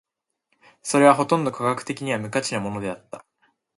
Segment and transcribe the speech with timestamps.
[0.81, 3.23] それはほとんど科学的には無価値なものであった。